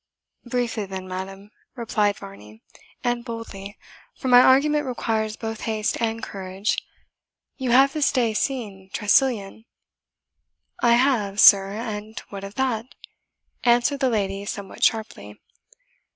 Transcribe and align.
"Briefly 0.47 0.87
then, 0.87 1.07
madam," 1.07 1.51
replied 1.75 2.17
Varney, 2.17 2.63
"and 3.03 3.23
boldly, 3.23 3.77
for 4.17 4.29
my 4.29 4.41
argument 4.41 4.87
requires 4.87 5.35
both 5.35 5.61
haste 5.69 5.95
and 6.01 6.23
courage 6.23 6.75
you 7.57 7.69
have 7.69 7.93
this 7.93 8.11
day 8.11 8.33
seen 8.33 8.89
Tressilian?" 8.93 9.65
"I 10.81 10.93
have, 10.93 11.39
sir 11.39 11.73
and 11.73 12.19
what 12.29 12.43
of 12.43 12.55
that?" 12.55 12.87
answered 13.63 13.99
the 13.99 14.09
lady 14.09 14.43
somewhat 14.45 14.83
sharply. 14.83 15.39